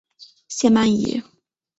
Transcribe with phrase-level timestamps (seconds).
[0.47, 1.21] 谢曼怡。